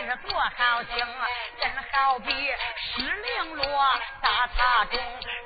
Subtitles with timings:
[0.00, 1.06] 这是多好听，
[1.60, 3.64] 真好比石绫罗
[4.22, 4.98] 大塔中，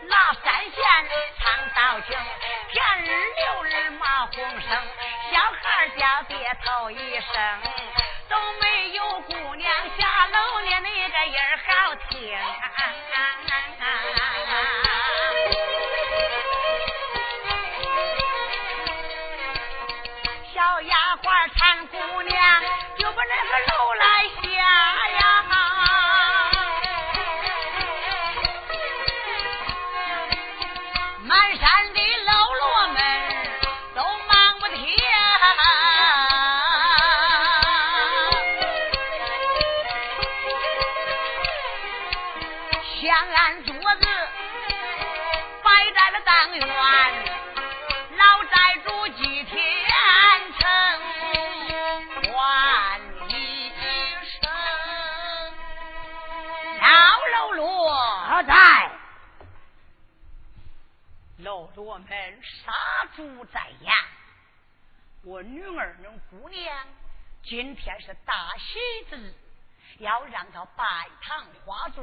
[0.09, 0.75] 那三弦
[1.41, 1.43] 唱
[1.75, 2.17] 道情，
[2.71, 4.71] 天儿六日骂红声，
[5.33, 7.63] 小孩叫爹头一声，
[8.29, 12.39] 都没有姑娘下楼的那个音儿好听。
[12.39, 13.84] 小
[65.45, 66.87] 女儿那姑娘
[67.43, 68.79] 今天是大喜
[69.11, 69.35] 之日，
[69.99, 70.85] 要让她拜
[71.21, 72.03] 堂花烛，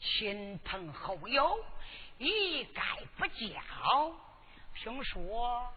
[0.00, 1.64] 亲朋好友
[2.18, 2.82] 一概
[3.16, 4.12] 不叫。
[4.74, 5.72] 听说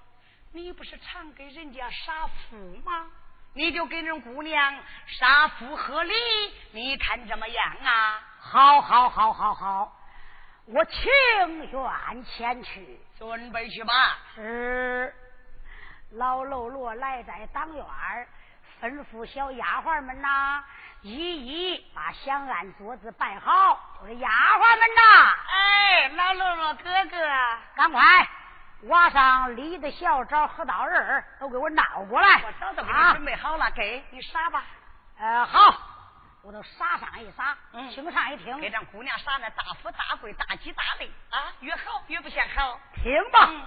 [0.52, 3.12] 你不是常给人家杀父吗？
[3.54, 6.14] 你就给人姑娘杀父贺礼，
[6.72, 8.20] 你看怎么样啊？
[8.40, 9.96] 好，好，好，好，好，
[10.66, 11.04] 我情
[11.72, 13.00] 愿前去。
[13.20, 14.18] 准备去吧。
[14.36, 15.16] 是
[16.14, 18.28] 老喽啰来在当院儿，
[18.82, 20.64] 吩咐小丫鬟们呐，
[21.02, 23.80] 一一把香案桌子摆好。
[24.00, 27.18] 我说丫鬟们呐，哎，老喽啰哥哥，
[27.76, 28.02] 赶快
[28.84, 32.44] 挖上李的小枣和刀刃儿，都给我闹过来。
[32.46, 34.64] 我早都给你啊准备好了，给你撒吧。
[35.18, 35.76] 呃，好，
[36.44, 42.80] 我都撒上一撒，嗯听上一听，给咱姑娘撒那大富大贵、大吉大利啊，越好越不嫌好。
[42.94, 43.48] 听吧。
[43.50, 43.66] 嗯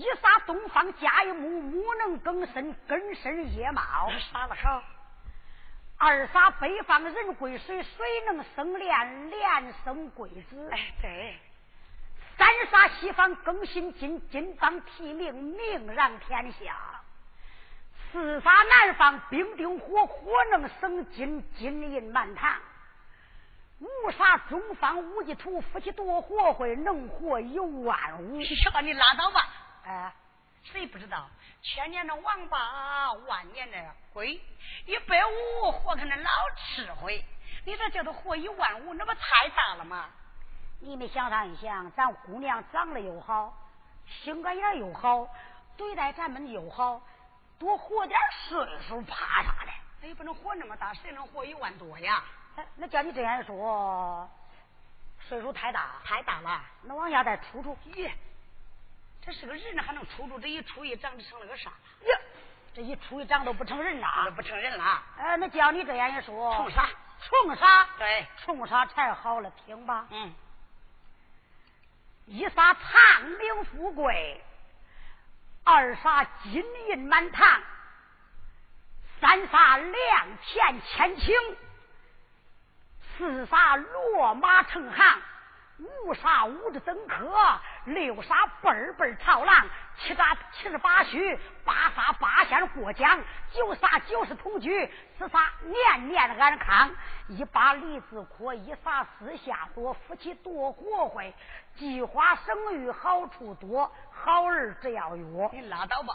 [0.00, 3.82] 一杀东方甲一木，木能更深，根深叶茂。
[4.32, 4.82] 杀了好。
[5.98, 10.70] 二杀北方人贵水，水能生莲，莲生贵子。
[10.72, 11.38] 哎，对。
[12.38, 16.74] 三杀西方更新金，金方提名，名扬天下。
[18.10, 22.58] 四杀南方兵丁火，火能生金，金银满堂。
[23.80, 28.40] 五杀中方无忌土，夫妻多活会，能活一万五。
[28.40, 29.46] 要你拉倒吧！
[29.84, 30.12] 哎，
[30.62, 31.28] 谁不知道？
[31.62, 33.76] 千年的王八，万年的
[34.12, 34.40] 龟，
[34.86, 37.24] 一百五活个那老吃灰。
[37.64, 40.08] 你这叫他活一万五，那不太大了吗？
[40.80, 43.54] 你们想上一想，咱姑娘长得又好，
[44.06, 45.28] 性格也又好，
[45.76, 47.00] 对待咱们又好，
[47.58, 48.18] 多活点
[48.48, 49.72] 岁数怕啥的？
[50.00, 52.24] 那也不能活那么大，谁能活一万多呀？
[52.56, 54.26] 哎，那叫你这样说，
[55.28, 56.64] 岁数太大，太大了。
[56.82, 58.10] 那往下再出出，咦，
[59.24, 60.38] 这是个人呢，还能出出？
[60.38, 61.70] 这一出一长就成了个啥？
[61.70, 62.20] 呀，
[62.74, 65.02] 这一出一长都不成人了，都不成人了。
[65.18, 66.88] 哎，那叫你这样一说，冲啥？
[67.22, 67.88] 冲啥？
[67.98, 69.52] 对，冲啥才好了？
[69.64, 70.06] 听吧。
[70.10, 70.34] 嗯。
[72.26, 74.40] 一杀长命富贵，
[75.64, 77.60] 二杀金银满堂，
[79.20, 81.56] 三杀良田千顷，
[83.18, 85.22] 四杀骡马成行。
[85.80, 87.34] 五杀五子登科，
[87.86, 89.66] 六杀辈辈朝郎，
[89.96, 93.18] 七杀七十八虚，八杀八仙过江，
[93.52, 94.86] 九杀九十同居，
[95.18, 96.90] 十杀年年安康。
[97.28, 101.32] 一把梨子阔，一杀四下多，夫妻多活会，
[101.76, 105.48] 计划生育好处多，好儿只要约。
[105.52, 106.14] 你拉倒吧，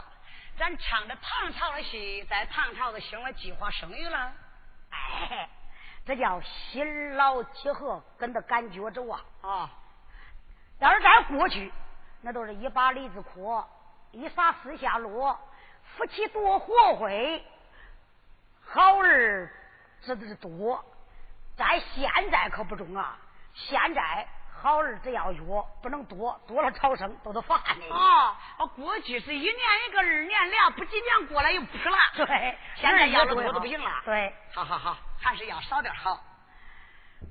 [0.60, 4.32] 咱唱着唐朝的戏，在唐朝的兴了计划生育了，
[4.92, 5.50] 哎。
[6.06, 9.26] 这叫心老结合，跟着感觉着啊！
[9.42, 9.70] 啊，
[10.80, 11.74] 要是在过去，
[12.22, 13.68] 那都是一把梨子阔，
[14.12, 15.40] 一撒四下落，
[15.84, 17.44] 夫妻多活会，
[18.64, 19.52] 好儿
[20.02, 20.86] 这都是多。
[21.58, 23.18] 在现在可不中啊！
[23.54, 24.28] 现在。
[24.66, 27.88] 好儿子要药，不能多，多了超生都得罚你。
[27.88, 28.36] 哦，
[28.76, 29.54] 过去是一年
[29.88, 32.26] 一个，二年俩，不几年过来又不了。
[32.26, 33.92] 对，现在要的多都不行了。
[34.04, 36.20] 对，好好好，还是要少点好。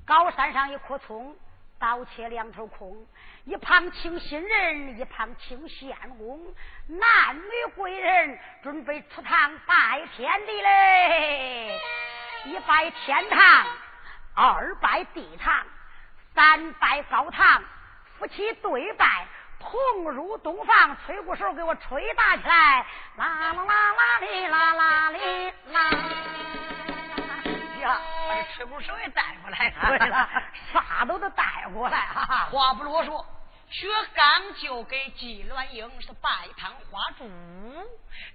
[0.07, 1.35] 高山上一棵葱，
[1.77, 3.05] 刀切两头空，
[3.43, 6.39] 一旁请新人，一旁请仙公，
[6.87, 11.77] 男女贵人准备出堂拜天地嘞。
[12.47, 13.65] 一拜天堂，
[14.35, 15.65] 二拜地堂。
[16.35, 17.63] 三拜高堂，
[18.19, 19.25] 夫妻对拜，
[19.57, 22.85] 同入洞房，吹鼓手给我吹打起来，
[23.15, 25.89] 啦啦啦啦哩啦啦哩啦。
[27.79, 30.29] 呀，把这吹鼓手也带过来，对了，
[30.73, 31.43] 啥都得带
[31.73, 32.01] 过来。
[32.51, 33.25] 话不啰嗦，
[33.69, 37.31] 薛刚就给季鸾英是拜堂花烛，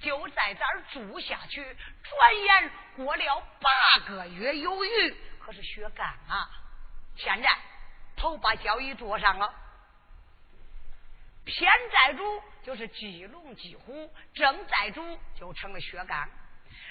[0.01, 1.63] 就在这儿住下去。
[2.03, 3.71] 转眼过了八
[4.09, 5.15] 个月有余，
[5.45, 6.49] 可是薛刚啊，
[7.17, 7.51] 现在。
[8.21, 9.55] 头把交椅坐上了，
[11.47, 16.29] 偏寨主就是季龙季虎，正寨主就成了薛刚，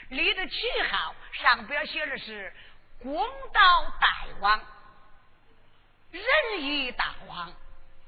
[0.10, 0.56] 立的旗
[0.90, 2.52] 号上边写的是
[2.98, 3.14] 公
[3.54, 4.60] 道大王、
[6.10, 6.24] 仁
[6.64, 7.54] 义大王，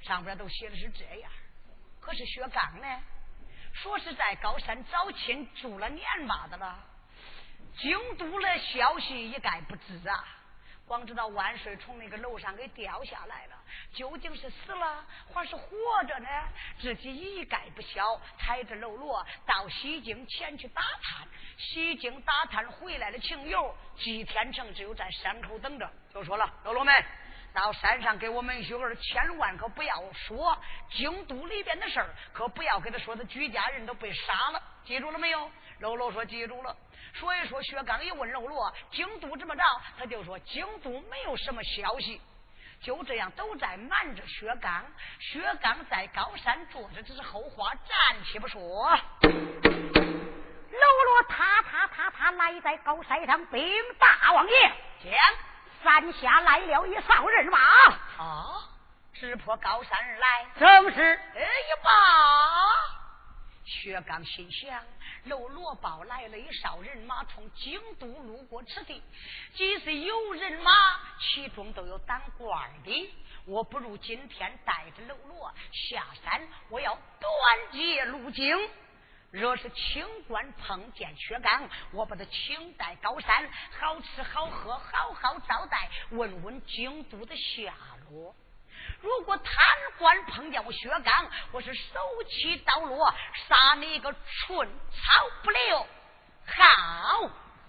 [0.01, 1.31] 上边都写的是这样。
[1.99, 3.03] 可是薛刚呢，
[3.71, 6.83] 说是在高山找亲住了年把子了，
[7.77, 10.39] 京都的消息一概不知啊。
[10.87, 13.55] 光知道万岁从那个楼上给掉下来了，
[13.93, 15.67] 究竟是死了还是活
[16.05, 16.27] 着呢？
[16.81, 18.19] 自己一概不晓。
[18.37, 21.25] 抬着喽啰到西京前去打探，
[21.57, 25.89] 西京打探回来的情由，季天成只有在山口等着。
[26.13, 26.93] 就说了，喽啰们
[27.53, 30.57] 到山上给我们兄儿，千万可不要说
[30.89, 35.49] 京都里边的事儿，可不要给他说他居家人都被杀了，记住了没有？
[35.79, 36.75] 喽啰说记住了。
[37.13, 39.63] 所以说，薛刚一问喽啰，京都怎么着？
[39.99, 42.21] 他就说京都没有什么消息。
[42.81, 44.83] 就这样都在瞒着薛刚。
[45.19, 48.89] 薛刚在高山坐着，这是后话，暂且不说。
[50.71, 53.61] 喽啰，他他他他来在高山上，禀
[53.99, 55.13] 大王爷，将
[55.83, 57.59] 山下来了一哨人马。
[58.17, 58.67] 啊，
[59.13, 60.47] 直破高山而来。
[60.57, 61.01] 正是。
[61.35, 61.89] 哎呀妈！
[63.63, 64.83] 薛刚心想。
[65.25, 69.01] 喽罗报来了一哨人马，从京都路过此地。
[69.53, 70.71] 即使有人马，
[71.19, 73.13] 其中都有当官的。
[73.45, 78.57] 我不如今天带着喽罗下山，我要断绝路径。
[79.29, 83.49] 若是清官碰见薛刚，我把他请在高山，
[83.79, 87.73] 好吃好喝，好好招待，问问京都的下
[88.09, 88.35] 落。
[89.01, 89.53] 如果贪
[89.97, 93.13] 官碰见我薛刚，我是手起刀落，
[93.47, 95.87] 杀你个寸草不留。
[96.45, 97.21] 好，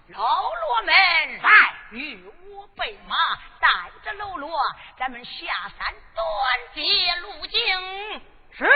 [0.09, 0.93] 喽啰们
[1.41, 3.15] 来，与我备马，
[3.59, 4.59] 带着喽啰，
[4.97, 8.21] 咱们下山断绝路径。
[8.51, 8.69] 是。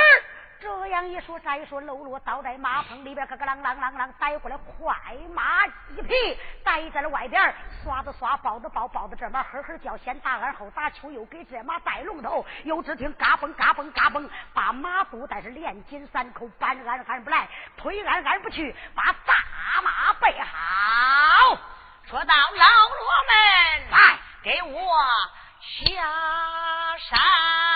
[0.60, 4.96] 这样一说，再说喽啰倒在马棚里边，咯咯啷啷啷啷带过来快
[5.34, 17.48] 马一匹，带在了外边，刷子刷，抱子抱，抱子这马呵呵叫，先打二后打球，又给这马带龙头，又只听嘎嘣嘎嘣嘎嘣，把马肚带是连紧三口，搬鞍鞍不来，
[17.78, 21.58] 推鞍鞍不去，把大马备好。
[22.06, 22.98] 说到老罗
[23.28, 24.82] 们，来给我
[25.60, 26.02] 下
[26.98, 27.67] 山。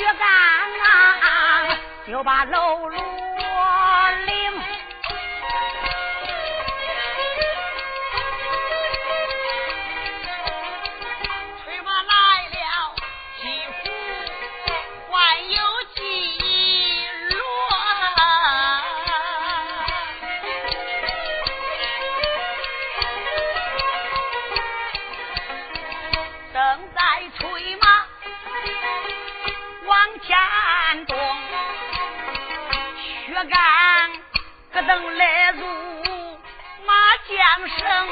[0.00, 0.26] 去干
[0.80, 1.78] 啊！
[2.06, 3.19] 就把楼路。
[34.90, 35.60] 正来入
[36.84, 36.92] 马
[37.28, 37.32] 缰
[37.78, 38.08] 绳，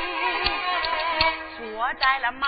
[1.56, 2.46] 坐在了马。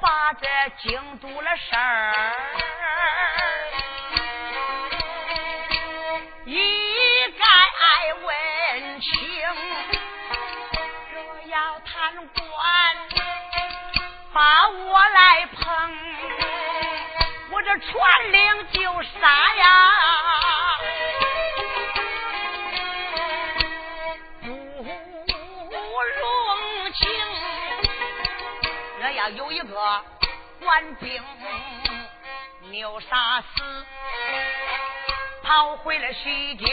[0.00, 0.46] 把这
[0.78, 2.12] 京都的事儿
[6.44, 9.10] 一概爱问清，
[11.12, 12.46] 若要贪官
[14.32, 15.98] 把我来捧，
[17.50, 19.92] 我这传令就杀呀。
[30.68, 31.24] 官兵
[32.70, 33.86] 没杀死，
[35.42, 36.68] 跑回了西京，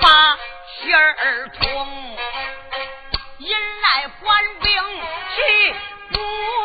[0.00, 0.36] 把
[0.82, 2.18] 信儿通，
[3.38, 4.82] 引来官兵
[5.36, 5.74] 去，
[6.10, 6.18] 不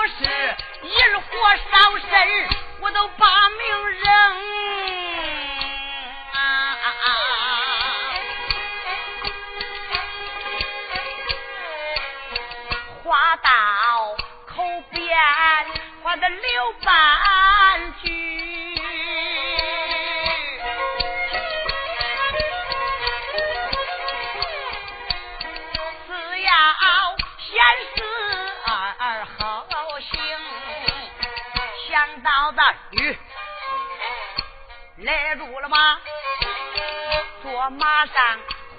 [0.07, 1.29] 是引火
[1.69, 2.47] 烧身。
[2.81, 5.04] 我都把命扔
[16.29, 18.05] 留半句。
[26.07, 26.49] 只要
[27.39, 27.53] 先
[27.95, 27.97] 是
[28.97, 29.67] 儿好
[29.99, 30.19] 心，
[31.89, 33.17] 想到的雨
[34.97, 35.99] 来住了吗？
[37.41, 38.13] 坐马上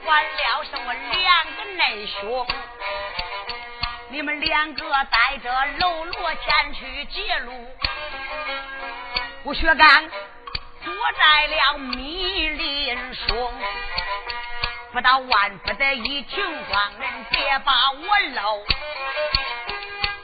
[0.05, 2.47] 换了什么两个内兄？
[4.09, 7.67] 你们两个带着喽啰前去截路。
[9.43, 9.89] 吴学刚
[10.85, 12.97] 坐在了密林
[13.27, 13.53] 中，
[14.93, 18.65] 不到万不得已情况，人别把我搂。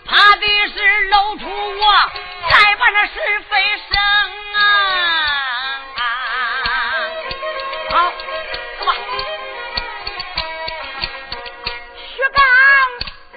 [0.07, 2.11] 怕的是露出我，
[2.51, 4.01] 再把那是非生
[4.55, 4.61] 啊！
[7.91, 8.13] 好，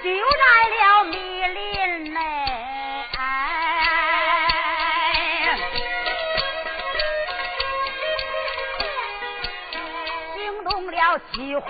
[0.06, 2.20] 就在了密林内，
[10.36, 11.66] 惊动了几乎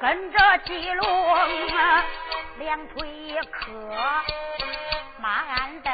[0.00, 1.06] 跟着几龙。
[2.58, 3.70] 两腿一磕，
[5.18, 5.92] 马鞍蹬，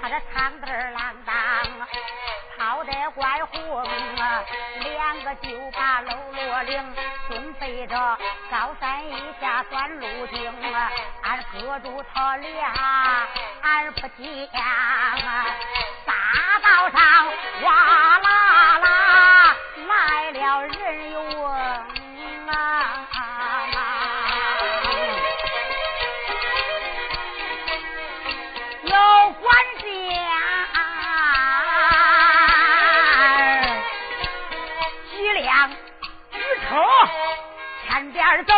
[0.00, 1.23] 他这长凳郎
[2.94, 3.84] 当，跑得怪红，
[4.80, 6.94] 两个就把喽啰铃，
[7.28, 8.18] 准备着
[8.50, 10.52] 高山一下钻路径，
[11.22, 12.72] 俺搁住他俩，
[13.62, 14.08] 俺不讲，
[16.06, 16.14] 大
[16.62, 17.00] 道上
[17.62, 17.72] 哇
[18.18, 19.03] 啦啦
[38.34, 38.52] 前边走，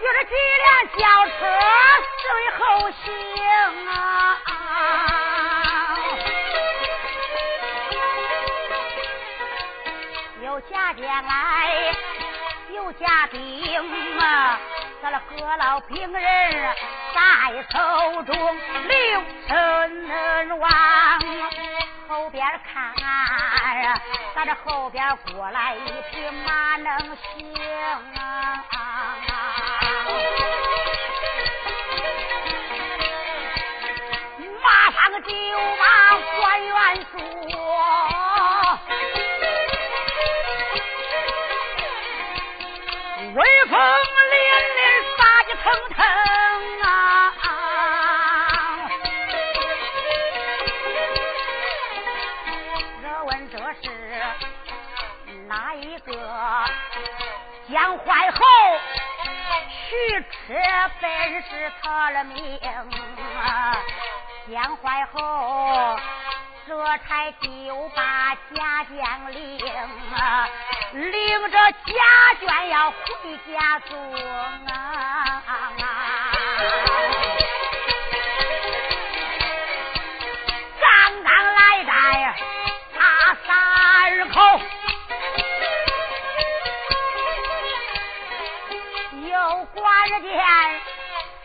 [0.00, 0.66] 有这几辆
[0.98, 1.30] 轿车
[2.18, 2.24] 随
[2.58, 2.60] 后
[2.90, 3.06] 行
[3.86, 3.94] 啊。
[10.42, 11.94] 有家将来。
[12.74, 13.38] 有家丁
[14.18, 14.58] 啊，
[15.02, 16.74] 咱那各老兵人
[17.14, 17.20] 在
[17.70, 18.34] 手中，
[18.88, 20.68] 刘成王
[22.12, 22.92] 后边看，
[24.34, 25.78] 咱这后边过来一
[26.10, 27.54] 匹马能行
[28.18, 28.62] 啊？
[34.60, 35.32] 马上就
[35.78, 35.84] 把
[36.36, 36.76] 官员
[37.10, 37.16] 说。
[43.34, 43.72] 威风
[53.62, 53.88] 这是
[55.46, 56.12] 哪一个
[57.70, 58.40] 江淮后？
[59.88, 60.60] 去吃
[61.00, 62.58] 本是他的命，
[64.50, 66.00] 江淮侯。
[66.66, 69.58] 这才就把家将领，
[70.92, 71.92] 领着家
[72.40, 72.96] 眷要回
[73.52, 74.14] 家中
[74.66, 75.51] 啊！
[90.04, 90.32] 有关见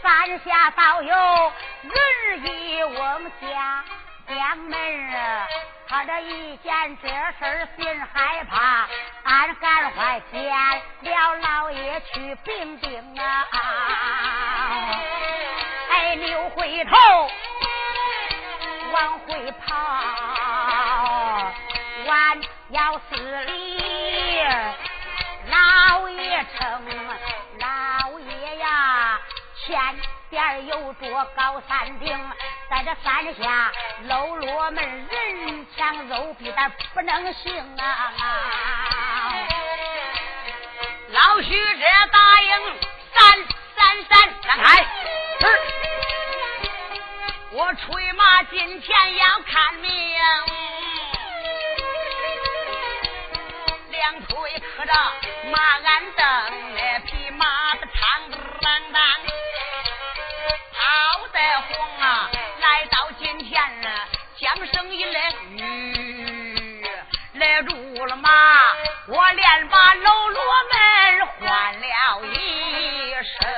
[0.01, 1.13] 山下倒有
[1.83, 1.93] 人
[2.43, 3.83] 一翁家。
[4.27, 5.47] 将门儿，
[5.87, 8.87] 他这一见这事儿心害怕，
[9.23, 10.43] 俺赶快见
[11.03, 13.47] 了老爷去禀禀啊！
[15.91, 16.97] 哎，扭回头
[18.91, 19.75] 往回跑，
[22.05, 22.41] 弯
[22.71, 24.43] 腰四里，
[25.45, 27.46] 老爷称老爷呀，
[29.67, 29.77] 前
[30.29, 32.17] 边有座高山顶。
[32.69, 33.71] 在这山下，
[34.03, 38.13] 喽啰们人强肉逼，咱不能行啊！
[41.09, 42.49] 老徐这答应，
[43.13, 44.85] 三三三，让开！
[47.51, 49.91] 我催马进前要看命，
[53.97, 54.93] 两腿磕着
[55.51, 56.25] 马鞍蹬，
[56.75, 58.29] 那匹马的长
[58.61, 59.03] 当当，
[60.71, 62.29] 跑得慌啊！
[62.59, 64.07] 来到今天了，
[64.37, 66.85] 将声一来，吁，
[67.33, 68.29] 来住了马，
[69.07, 73.49] 我连把喽啰们唤了一声，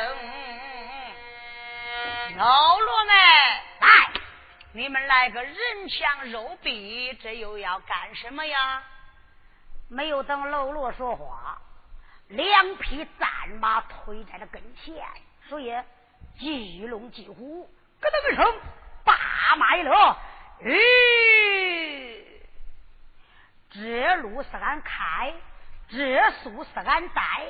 [2.38, 3.14] 喽啰们，
[3.82, 3.88] 来，
[4.72, 5.56] 你们来个人
[5.90, 8.82] 抢肉币，这又要干什么呀？
[9.90, 11.60] 没有等喽啰说话，
[12.28, 15.04] 两匹战马推在了跟前，
[15.48, 15.76] 所以
[16.38, 18.60] 巨龙几虎，咯噔一声。
[19.04, 19.16] 大
[19.56, 20.18] 马一勒，
[20.62, 22.24] 咦，
[23.72, 25.34] 这路是俺开，
[25.90, 27.48] 这树是俺栽，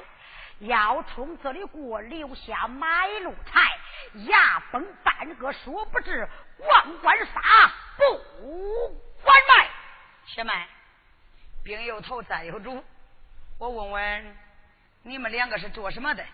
[0.60, 3.62] 要冲这里过，留下买路财，
[4.30, 7.41] 牙崩半个说不至，万官杀
[7.97, 8.17] 不
[9.21, 9.69] 管卖。
[10.28, 10.65] 且慢，
[11.70, 12.84] 兵有头，债有主。
[13.60, 14.36] 我问问，
[15.04, 16.26] 你们两个是做什么的？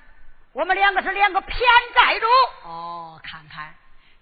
[0.53, 1.59] 我们两个是两个偏
[1.93, 2.25] 债主。
[2.63, 3.75] 哦，看看，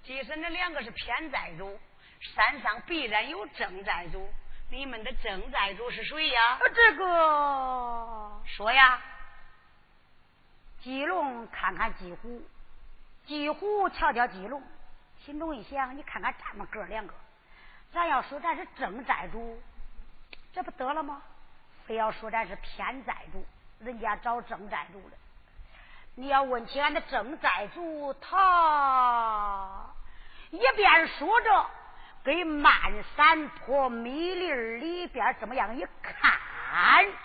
[0.03, 1.79] 即使那两个是偏债主，
[2.19, 4.27] 山上必然有正债主。
[4.71, 6.57] 你们的正债主是谁呀？
[6.73, 8.99] 这个说呀。
[10.81, 12.41] 鸡龙看看鸡虎，
[13.25, 14.61] 鸡虎瞧瞧鸡龙，
[15.23, 17.13] 心中一想：你看看咱们哥两个，
[17.93, 19.61] 咱要说咱是正债主，
[20.53, 21.21] 这不得了吗？
[21.85, 23.45] 非要说咱是偏债主，
[23.79, 25.17] 人家找正债主的。
[26.15, 29.85] 你要问起俺的正债主，他
[30.51, 31.69] 一边说着，
[32.23, 32.71] 给漫
[33.17, 36.39] 山坡密林里边怎么样一看。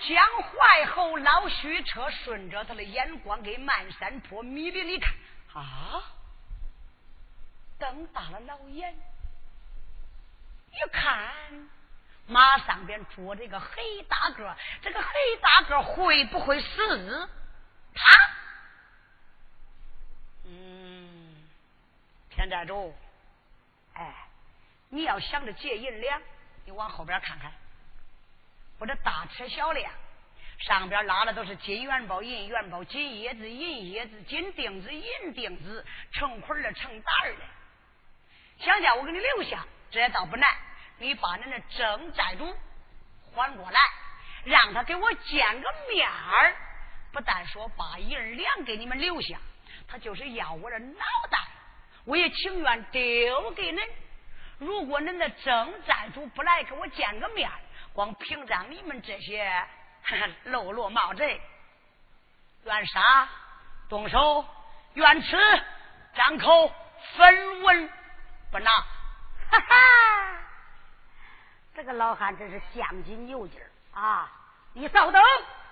[0.00, 5.14] 将怀后老徐车顺着他的眼光给漫山坡迷离里看
[5.54, 6.02] 啊，
[7.78, 8.94] 瞪大了老眼，
[10.72, 11.30] 一看
[12.28, 15.08] 马上边坐着一个黑大个，这个黑
[15.40, 17.28] 大个会不会死？
[17.94, 18.16] 他，
[20.44, 21.48] 嗯，
[22.30, 22.94] 田寨主，
[23.94, 24.14] 哎，
[24.90, 26.20] 你要想着借银两，
[26.66, 27.50] 你往后边看看。
[28.78, 29.90] 我这大车小辆，
[30.58, 38.64] 上边拉的都是金元宝、银元宝、金叶子、银叶子、金钉子、银钉子，成捆的、成袋的。
[38.64, 40.67] 想叫我给你留下，这倒不难。
[40.98, 42.56] 你把那那正债主
[43.32, 43.80] 缓过来，
[44.44, 46.56] 让他给我见个面儿。
[47.12, 49.38] 不但说把银两给你们留下，
[49.88, 51.38] 他就是要我的脑袋，
[52.04, 53.88] 我也情愿丢给恁。
[54.58, 57.50] 如果恁的正债主不来给我见个面。
[57.94, 59.50] 光凭着你们这些
[60.44, 61.40] 喽啰毛贼，
[62.64, 63.28] 愿杀
[63.88, 64.46] 动手，
[64.94, 65.36] 愿吃
[66.14, 66.72] 张口，
[67.16, 67.90] 分文
[68.52, 68.70] 不拿。
[69.50, 70.38] 哈哈，
[71.78, 74.28] 这个老汉真是将劲有劲儿啊！
[74.72, 75.22] 你稍等，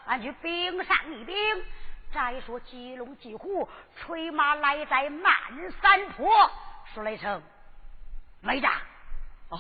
[0.07, 1.35] 俺去禀上一禀。
[2.15, 5.35] 再说鸡龙鸡虎，催马来在漫
[5.83, 6.31] 山坡，
[6.95, 7.43] 说了一声
[8.41, 8.73] ：“没账。”
[9.51, 9.59] 哦。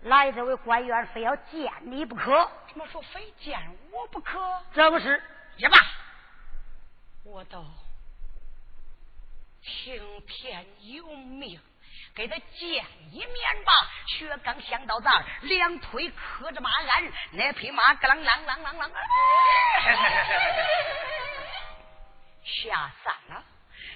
[0.00, 3.56] 来这位官员非要见你不可，怎么说非见
[3.92, 4.40] 我不可？
[4.74, 5.22] 正是
[5.58, 5.78] 也罢，
[7.22, 7.64] 我都
[9.62, 11.60] 听天由命，
[12.14, 13.72] 给他见一面吧。
[14.06, 18.90] 薛刚想到这儿，两腿磕着马鞍，那匹马咯啷啷啷啷啷，
[22.44, 23.42] 下山了。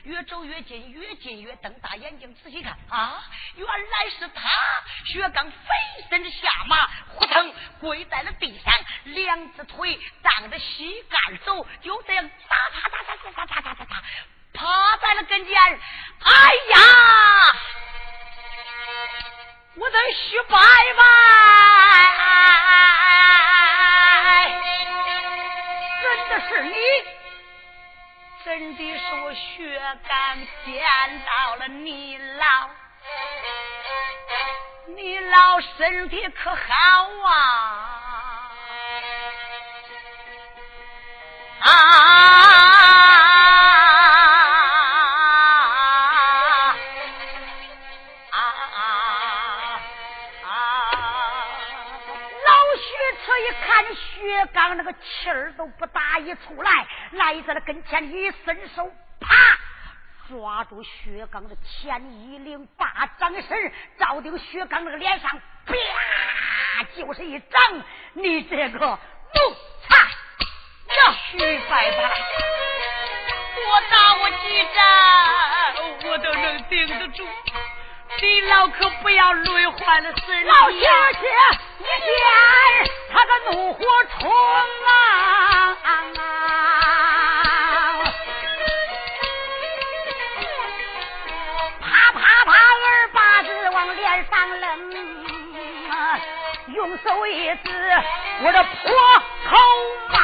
[0.03, 3.25] 越走越近，越近越瞪大眼睛仔细看啊！
[3.57, 4.49] 原来是他，
[5.05, 5.57] 薛刚飞
[6.09, 8.73] 身下马，扑腾跪在了地上，
[9.05, 14.03] 两只腿仗着膝盖走，就这样哒哒哒哒哒哒哒哒哒，
[14.55, 15.57] 趴在了跟前。
[16.21, 16.79] 哎呀，
[19.77, 20.63] 我的徐伯伯，
[26.03, 26.75] 真的是你。
[28.45, 30.67] 真的是我薛刚见
[31.27, 32.71] 到了你老，
[34.95, 36.59] 你老身体可好
[37.29, 37.31] 啊？
[41.61, 42.56] 啊！
[54.75, 59.35] 那个气儿都不打一出来，来在了跟前，一伸手，啪，
[60.29, 65.31] 抓住薛刚的前衣领，把掌身照定薛刚那个脸上，
[65.67, 65.75] 啪，
[66.97, 67.51] 就是一掌。
[68.15, 68.97] 你这个奴
[69.89, 71.77] 才，呀，徐伯伯，
[73.67, 77.27] 我打我几掌，我都能顶得住。
[78.23, 80.45] 你老可不要累坏了身体。
[80.45, 80.77] 老小
[81.21, 81.29] 姐，
[81.79, 82.15] 一见
[83.13, 83.85] 他个怒火
[84.19, 85.77] 冲啊！
[91.81, 94.67] 啪啪啪，二把子往脸上扔，
[96.75, 98.03] 用手一指，
[98.43, 98.93] 我这破
[99.51, 99.57] 口
[100.09, 100.17] 骂，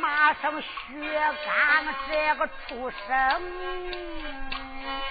[0.00, 0.66] 骂声血
[1.46, 1.46] 干
[2.10, 3.14] 这个畜生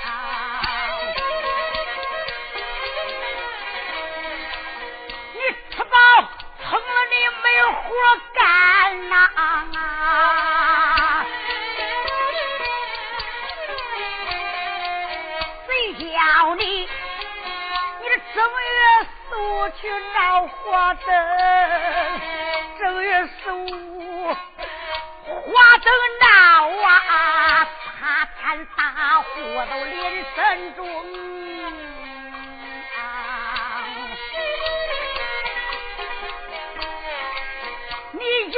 [0.03, 0.52] 啊。
[5.75, 5.89] 吃饱
[6.61, 7.45] 撑了你没
[7.81, 7.89] 活
[8.35, 8.39] 干
[9.09, 9.13] 呐！
[15.65, 16.05] 谁叫
[16.55, 16.87] 你你
[18.05, 18.71] 这正月
[19.27, 19.81] 十五去
[20.13, 21.03] 闹花灯？
[22.79, 23.07] 正月
[23.43, 23.65] 十五
[24.29, 24.37] 花
[25.81, 25.87] 灯
[26.21, 26.25] 闹
[26.87, 27.67] 啊，
[27.99, 28.41] 擦天
[28.77, 28.81] 大
[29.21, 29.25] 火
[29.71, 29.95] 都连
[30.35, 30.37] 三
[30.75, 30.81] 中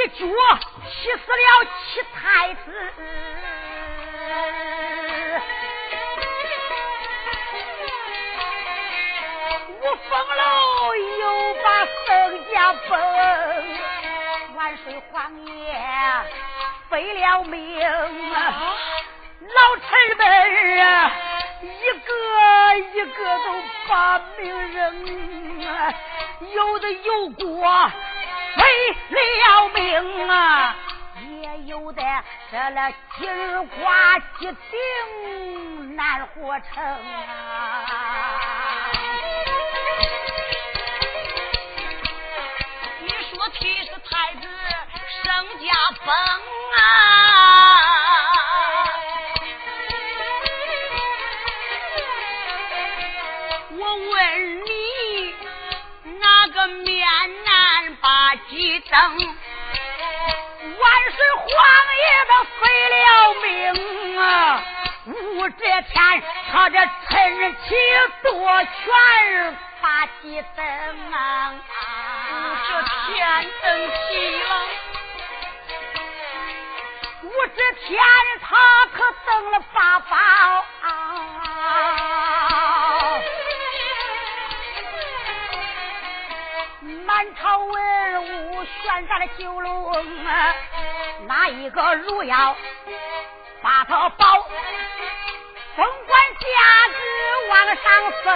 [0.06, 2.60] 一脚气死了七太子，
[9.82, 10.40] 我疯了
[11.18, 11.22] 又
[11.64, 11.66] 把
[12.06, 12.06] 圣
[12.52, 12.94] 家崩。
[14.54, 15.50] 万岁皇爷
[16.88, 17.58] 废了命，
[19.40, 20.22] 老臣们
[20.86, 21.10] 啊，
[21.62, 21.66] 一
[21.98, 22.10] 个
[22.94, 23.44] 一个都
[23.88, 24.76] 把命扔，
[26.54, 27.90] 有的有过
[28.56, 28.62] 为
[29.44, 30.74] 了命啊！
[31.40, 32.02] 也有的
[32.50, 37.30] 这了金花几顶难活成啊！
[43.00, 44.40] 你说提示太子
[45.22, 45.24] 身
[45.58, 45.64] 家
[46.04, 46.08] 崩
[46.76, 46.78] 啊！
[58.98, 61.44] 万岁皇
[61.96, 62.30] 爷他
[62.60, 63.04] 废了
[63.42, 63.44] 命
[64.18, 64.20] 啊！
[65.06, 65.08] 武
[65.50, 65.94] 则天
[66.50, 66.76] 他这
[67.08, 67.68] 趁机
[68.22, 68.30] 夺
[68.64, 68.74] 权
[69.80, 70.22] 把鸡
[70.56, 70.64] 灯
[71.12, 71.14] 啊！
[72.30, 72.34] 武
[72.66, 72.68] 则
[73.06, 73.14] 天
[73.62, 73.64] 登
[74.08, 74.08] 基
[74.42, 74.44] 了。
[77.22, 78.00] 武则天，
[78.40, 78.46] 他
[78.92, 80.12] 可登了八宝，
[87.16, 89.90] 满朝文武悬在了九龙，
[91.26, 92.54] 哪一个如要
[93.62, 94.26] 把他保？
[95.74, 96.46] 封官架
[96.92, 96.94] 子
[97.48, 97.84] 往上
[98.22, 98.30] 升，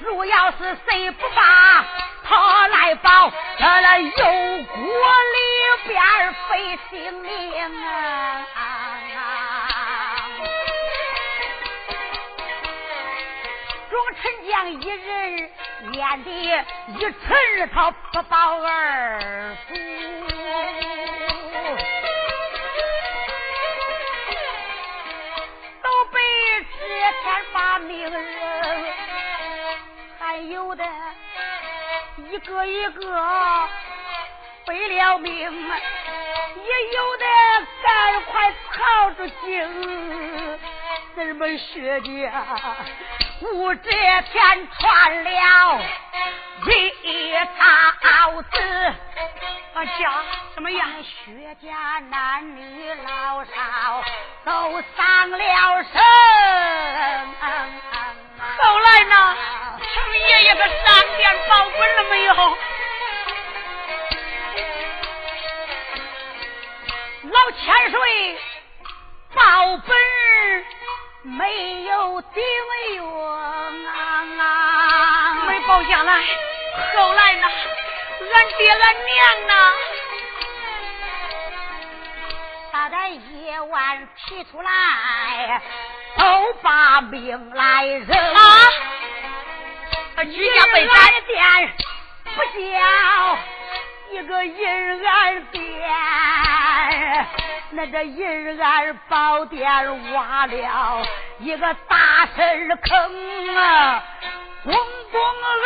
[0.00, 1.84] 如要是谁不把
[2.24, 4.10] 他来保，这了有
[4.64, 5.38] 国里
[5.86, 6.02] 边
[6.48, 7.30] 费性命
[7.84, 8.44] 啊！
[13.88, 15.48] 众臣将一人
[15.88, 19.56] 念的一臣他不保儿
[25.82, 26.18] 都被
[26.78, 26.86] 这
[27.22, 28.22] 天把命扔，
[30.18, 30.84] 还有的。
[32.30, 33.68] 一个一个
[34.66, 35.42] 背了命，也
[36.92, 37.24] 有的
[37.82, 40.58] 赶快逃出京。
[41.16, 42.06] 怎么薛家
[43.40, 45.30] 武则天传了
[47.02, 48.94] 一套子，
[49.98, 50.12] 家
[50.54, 50.86] 什么呀？
[51.00, 54.04] 薛家男女老少
[54.44, 55.92] 都丧了生。
[58.58, 59.36] 后来呢？
[59.78, 59.88] 程
[60.28, 62.34] 爷爷的上殿报本了没有？
[67.22, 67.98] 老千岁
[69.34, 69.88] 报本
[71.22, 72.42] 没有顶
[72.96, 76.20] 用啊，没保下来。
[76.94, 77.46] 后来呢？
[78.32, 79.54] 俺爹俺娘呢？
[82.72, 85.60] 他在夜晚提出来，
[86.16, 88.40] 都把命来扔啊！
[90.24, 91.72] 居家被斩殿
[92.24, 92.50] 不叫
[94.12, 94.66] 一个银
[95.06, 95.62] 儿殿，
[97.70, 101.06] 那个银儿宝殿挖了
[101.38, 104.02] 一个大深坑啊！
[104.64, 105.20] 公公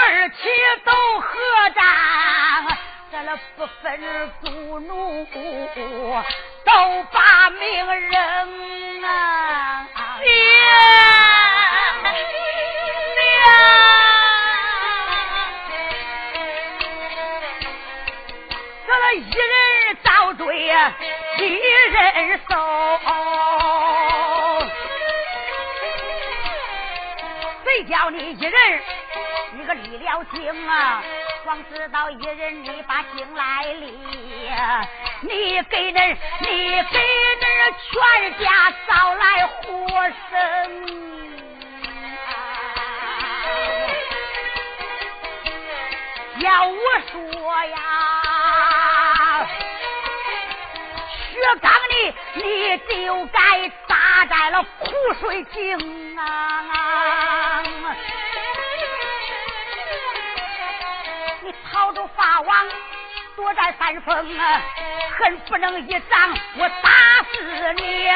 [0.07, 0.37] 儿妻
[0.85, 1.27] 都合
[1.75, 1.85] 战，
[3.11, 5.27] 这了不分祖奴，
[6.65, 7.64] 都把命
[28.33, 28.53] 一人？
[29.53, 31.03] 你个立了经啊！
[31.45, 33.93] 光知道一人你把经来立，
[35.23, 36.09] 你给那，
[36.41, 36.99] 你给
[37.41, 40.35] 那全家招来祸生。
[46.41, 46.77] 要我
[47.13, 49.49] 说呀！
[51.31, 56.04] 薛刚你，你就该扎在了苦水井
[61.75, 62.69] 朝着法王，
[63.35, 64.63] 躲在山峰啊！
[65.19, 66.89] 恨不能一掌我打
[67.33, 68.09] 死你，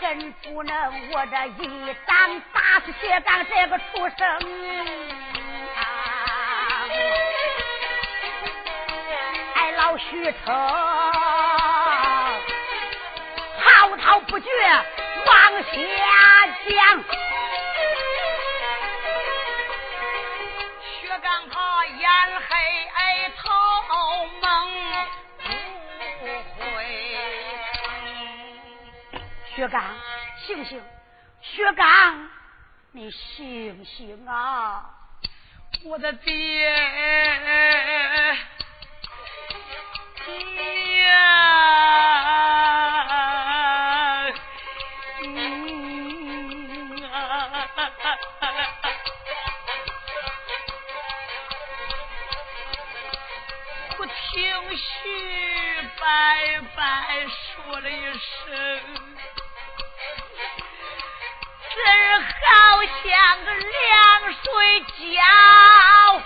[0.00, 4.26] 恨不能我这一掌打死薛刚这个畜生
[5.76, 6.88] 啊！
[9.56, 10.70] 哎，老许成。
[14.02, 14.50] 滔不绝
[15.26, 15.70] 往下
[16.66, 17.04] 讲。
[29.60, 29.82] 薛刚，
[30.46, 30.82] 醒醒！
[31.42, 32.30] 薛刚，
[32.92, 34.88] 你醒醒啊！
[35.84, 36.66] 我的爹。
[53.98, 58.80] 我听徐白白说了一声，
[61.72, 64.80] 真好像个凉水
[65.14, 66.22] 浇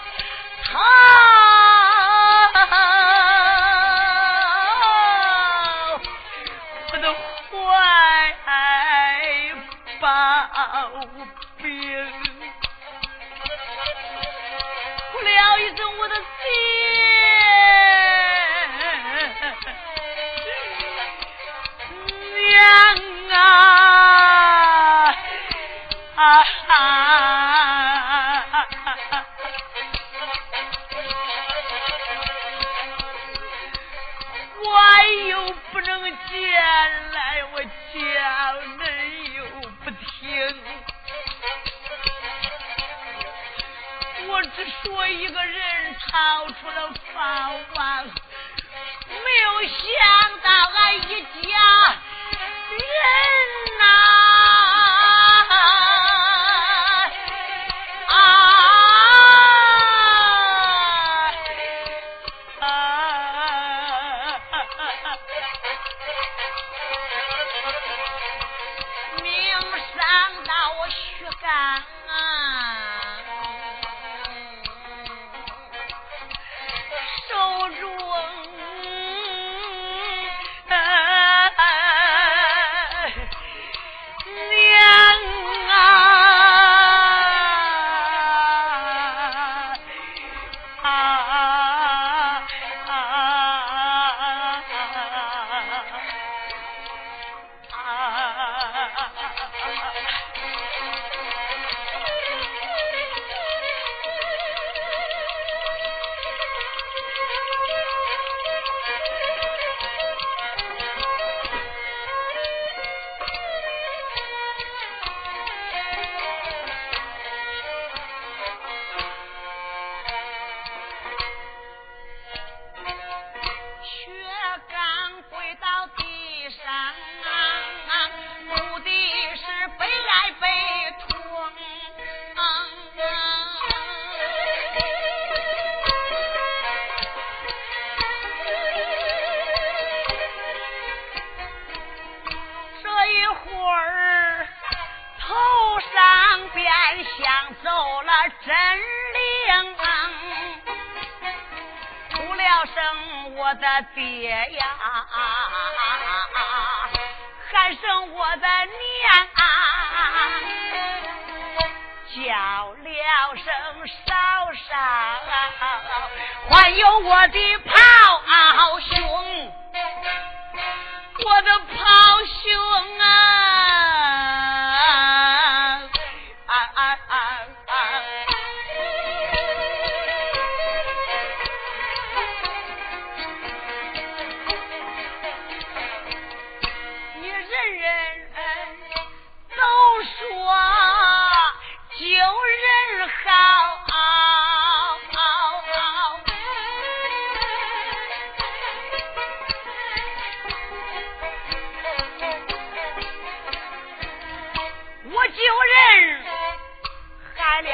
[0.65, 1.54] 头。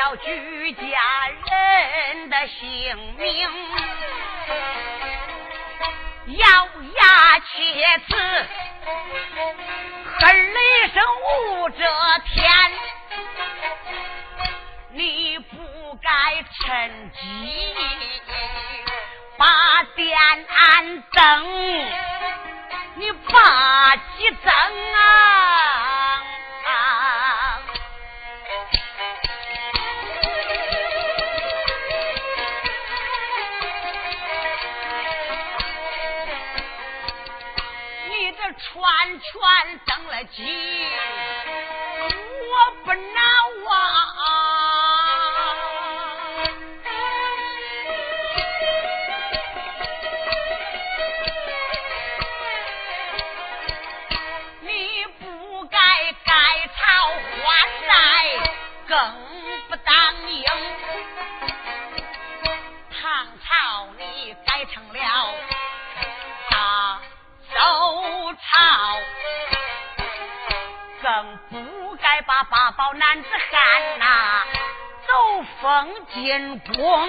[0.01, 0.83] 要举家
[1.29, 3.49] 人的性命，
[6.39, 7.45] 咬牙切
[8.09, 8.17] 齿，
[10.19, 10.21] 哼
[10.55, 11.05] 了一声，
[11.59, 11.85] 武则
[12.25, 12.51] 天，
[14.93, 15.59] 你不
[16.03, 16.09] 该
[16.49, 17.77] 趁机
[19.37, 21.47] 把店安灯，
[22.95, 24.51] 你把几灯
[24.95, 25.90] 啊？
[39.33, 39.39] 全
[39.87, 40.43] 登了记，
[42.43, 42.53] 我
[42.85, 42.99] 不恼
[43.71, 44.27] 啊！
[54.63, 55.79] 你不该
[56.25, 56.33] 改
[56.67, 56.79] 朝
[57.09, 57.47] 换
[57.89, 57.93] 代，
[58.89, 59.20] 更。
[75.61, 77.09] 封金公，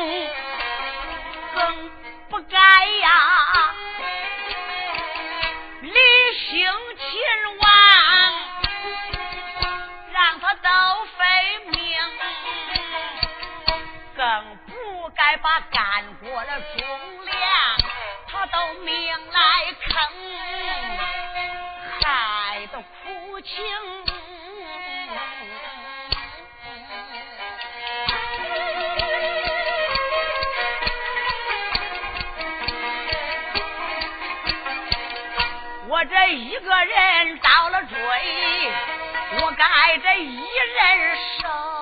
[1.56, 1.90] 更
[2.30, 3.10] 不该呀、
[5.80, 5.94] 李
[6.34, 7.08] 兴秦
[7.60, 7.66] 王
[10.12, 10.70] 让他都
[11.18, 11.24] 废
[11.68, 11.98] 命，
[14.18, 17.38] 更不该把干过的忠良
[18.28, 18.94] 他都命
[19.32, 19.96] 来坑，
[22.02, 24.11] 害得苦情。
[36.06, 37.98] 这一个人遭了罪
[39.40, 41.81] 我该这一人受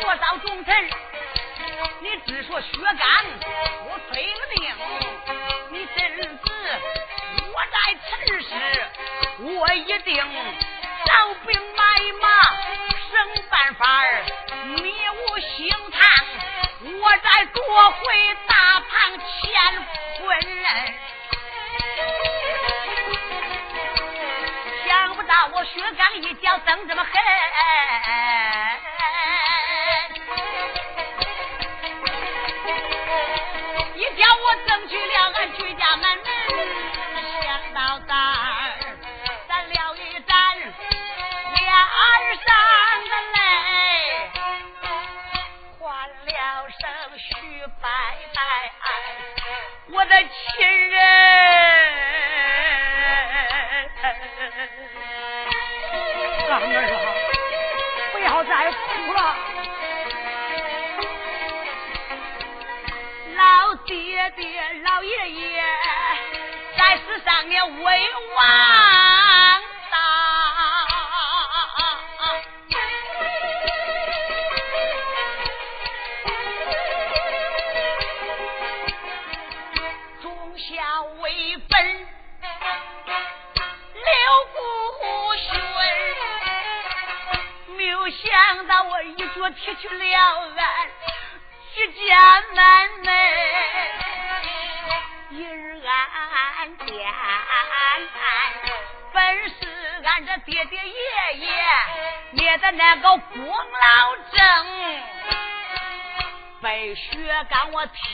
[0.00, 0.75] 多少忠臣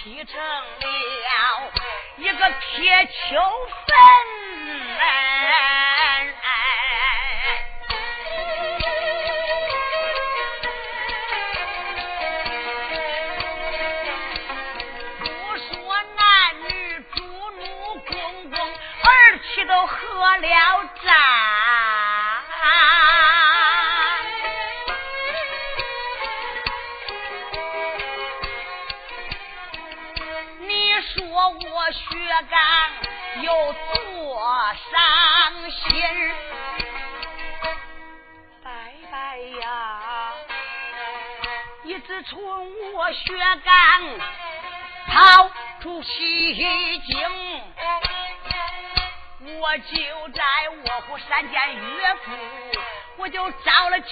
[0.04, 0.41] 西城。
[34.74, 35.80] 伤心。
[38.62, 38.68] 拜
[39.10, 40.32] 拜呀，
[41.84, 43.22] 一直从我血
[43.64, 44.02] 干
[45.06, 45.50] 抛
[45.80, 47.62] 出西京，
[49.60, 50.42] 我就在
[50.84, 52.30] 卧虎山见岳父，
[53.18, 54.08] 我就找了亲。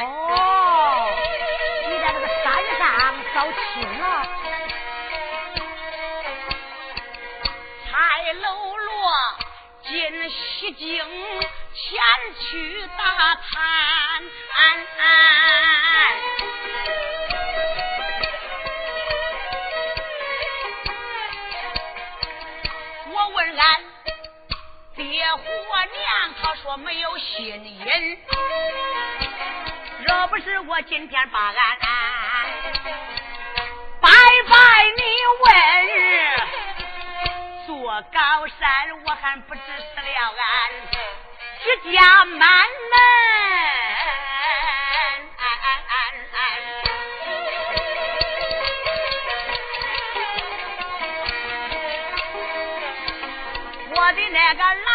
[0.00, 1.08] 哦，
[1.88, 2.44] 你在这个山
[2.78, 3.93] 上找亲。
[10.64, 12.00] 已经，前
[12.40, 14.22] 去打探。
[23.12, 23.84] 我问俺
[24.96, 28.18] 爹和娘，他说没有信音。
[30.06, 31.54] 若不是我今天把俺
[34.00, 34.08] 拜
[34.48, 34.56] 拜
[34.96, 35.02] 你
[35.44, 35.52] 问，
[37.84, 38.64] 过高山
[39.04, 40.48] 我还不知死了俺
[41.60, 42.48] 一家满门。
[53.90, 54.93] 我的那个老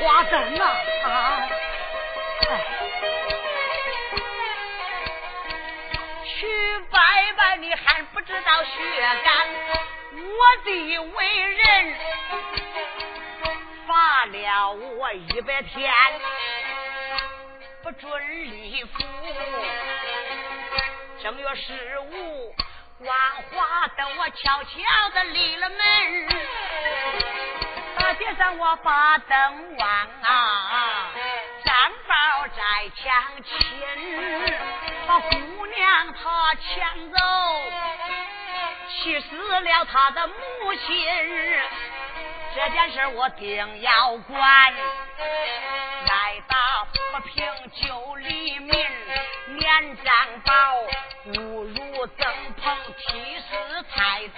[0.00, 0.64] 花灯啊！
[1.04, 1.48] 啊，
[2.48, 2.50] 哎，
[6.24, 6.98] 去拜
[7.36, 8.70] 拜你还不知道血
[9.24, 9.48] 干，
[10.12, 11.94] 我的为人
[13.86, 15.92] 罚了我一百天，
[17.82, 19.04] 不准礼服。
[21.22, 22.54] 正月十五，
[23.00, 23.08] 万
[23.50, 25.78] 花灯我悄悄的立了门，
[27.98, 29.88] 大街上我把灯望
[30.22, 31.10] 啊，
[31.64, 31.74] 张
[32.06, 33.56] 宝在抢亲，
[35.06, 37.18] 把姑娘她抢走，
[38.88, 40.34] 气死了他的母
[40.86, 41.06] 亲。
[42.54, 44.72] 这件事我定要管，
[46.06, 48.68] 来打不平就黎民，
[49.56, 50.52] 年长宝
[51.26, 54.34] 侮辱曾鹏，气死太子，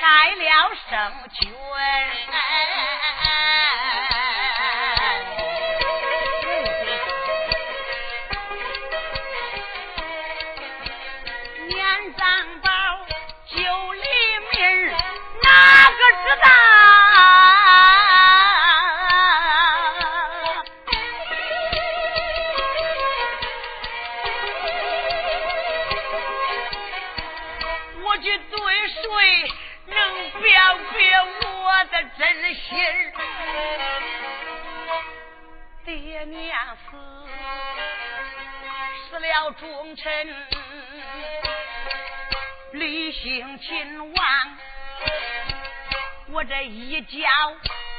[0.00, 1.52] 开了圣君。
[32.50, 32.62] 的真心？
[35.84, 36.96] 爹娘死，
[39.08, 40.46] 死了忠臣，
[42.72, 44.14] 李姓亲王，
[46.32, 47.18] 我这一脚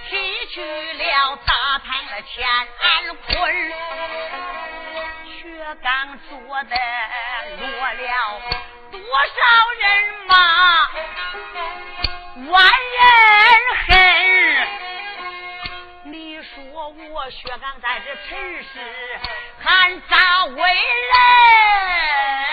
[0.09, 0.61] 踢去
[0.93, 2.67] 了大唐的乾
[3.15, 3.71] 坤。
[5.25, 6.29] 薛刚做
[6.63, 6.75] 的
[7.57, 8.41] 落了
[8.91, 9.05] 多少
[9.79, 9.83] 人
[10.27, 10.33] 马，
[12.35, 13.07] 万人
[13.87, 13.97] 恨。
[16.03, 18.79] 你说我薛刚在这尘世
[19.59, 22.50] 还咋为人？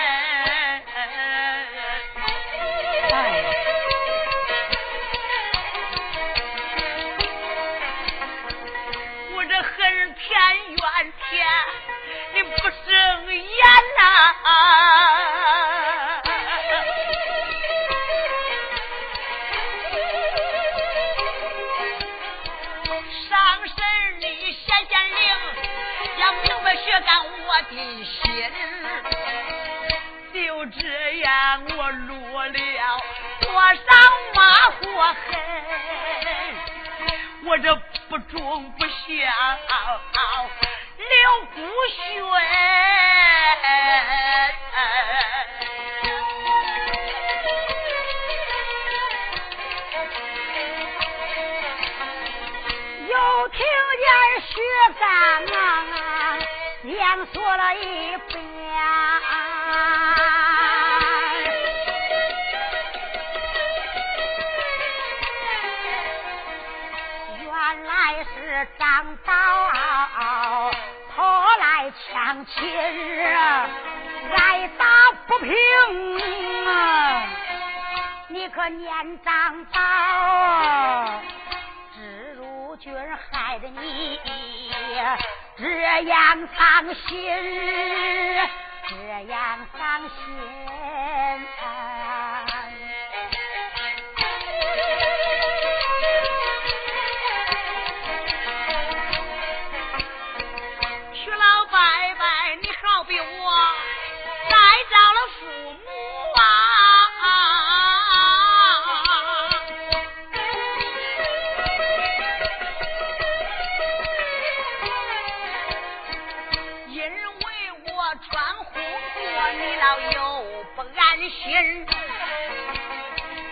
[119.79, 121.85] 老又不安心，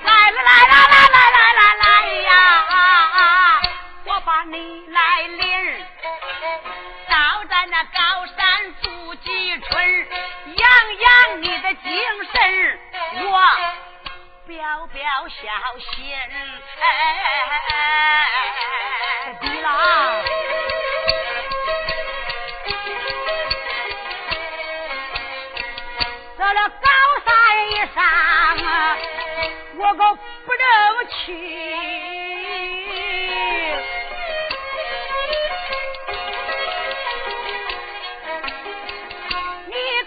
[0.03, 1.85] 来来来来来来来来
[2.23, 2.31] 呀，
[4.05, 5.85] 我把你来领，
[7.07, 10.07] 倒在那高山树几春，
[10.57, 10.69] 养
[10.99, 11.89] 养你的精
[12.33, 12.79] 神，
[13.23, 13.31] 我
[14.47, 15.39] 表表孝
[15.79, 16.13] 心。
[31.27, 31.33] 你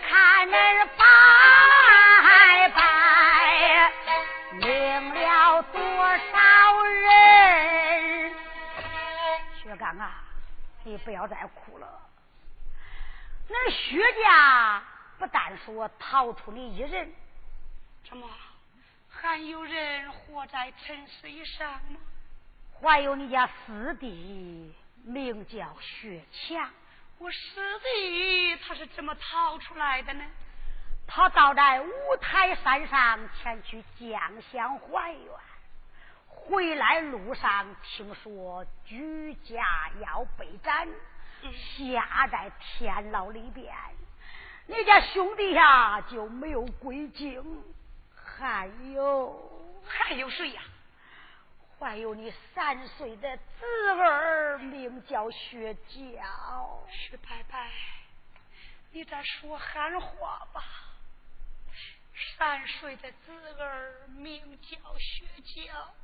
[0.08, 3.92] 看那拜拜
[4.60, 8.32] 领了多少人
[9.62, 10.24] 薛刚啊
[10.84, 11.86] 你不要再哭了。
[13.46, 14.82] 那薛家
[15.18, 17.12] 不但说逃出你一人
[18.04, 18.26] 什么？
[19.30, 22.00] 还有人活在尘世上吗？
[22.82, 24.74] 还有你家师弟，
[25.04, 26.68] 名叫薛强。
[27.18, 27.38] 我师
[27.78, 30.24] 弟他是怎么逃出来的呢？
[31.06, 35.30] 他倒在五台山上前去将相还愿，
[36.26, 40.88] 回来路上听说居家要被斩。
[41.76, 43.72] 下在天牢里边，
[44.66, 47.62] 你家兄弟呀就没有归京，
[48.40, 50.62] 还有还有谁呀？
[51.78, 53.66] 还有你三岁的侄
[54.00, 56.86] 儿，名叫薛娇。
[56.90, 57.58] 薛伯伯，
[58.92, 60.64] 你在说憨话吧？
[62.38, 65.94] 三岁的侄儿名叫薛娇，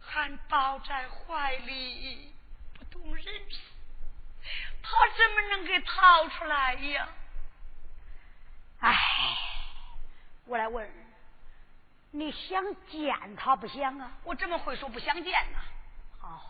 [0.00, 2.32] 还抱在怀里，
[2.78, 3.58] 不懂人事。
[4.80, 7.08] 他怎么能给逃出来呀？
[8.80, 8.94] 哎，
[10.46, 10.88] 我来问，
[12.10, 14.10] 你想见他不想啊？
[14.24, 15.58] 我怎么会说不想见呢？
[16.20, 16.40] 好，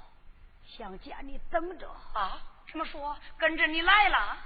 [0.66, 2.38] 想见你等着啊！
[2.70, 3.16] 怎么说？
[3.38, 4.36] 跟着你来了？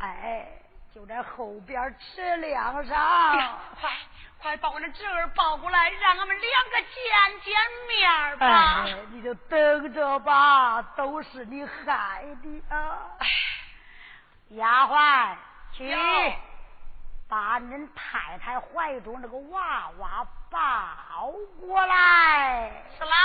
[0.00, 0.48] 哎，
[0.94, 3.58] 就在后边车辆上。
[3.80, 3.90] 快！
[4.38, 7.54] 快把我的侄儿抱过来，让俺们两个见见
[7.88, 8.84] 面吧！
[8.84, 13.16] 哎，你就等着吧，都是你害的啊！
[14.50, 15.36] 丫鬟，
[15.72, 15.90] 去
[17.28, 22.84] 把恁太太怀中那个娃娃抱过来。
[22.96, 23.16] 是啦，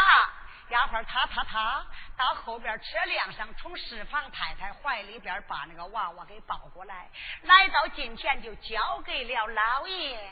[0.69, 1.85] 丫鬟，他他他
[2.17, 7.09] 到后边车辆上，从侍房太太怀里边把那个娃娃给抱过来，
[7.43, 10.31] 来到近前就交给了老爷。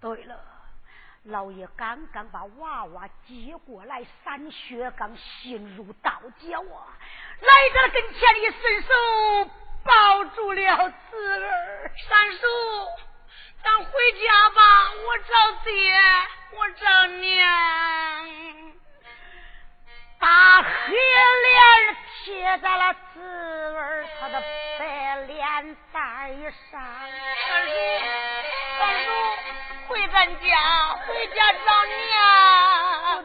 [0.00, 0.38] 对了，
[1.24, 6.86] 老爷刚刚把娃娃接过来，三血刚心如刀绞啊！
[7.40, 9.50] 来到跟前一伸手
[9.84, 11.90] 抱住了侄儿。
[12.08, 12.46] 三叔，
[13.62, 14.60] 咱回家吧，
[15.06, 15.94] 我找爹，
[16.52, 17.22] 我找娘。
[20.18, 23.20] 大黑脸贴在了子
[23.76, 24.42] 儿他的
[24.78, 26.80] 白脸蛋上。
[27.48, 27.72] 三叔，
[28.78, 29.10] 三叔。
[29.86, 33.24] 回咱家，回家找娘。